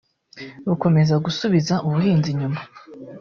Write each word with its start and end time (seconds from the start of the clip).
bukomeza 0.67 1.15
gusubiza 1.25 1.73
umuhinzi 1.85 2.27
inyuma 2.33 2.59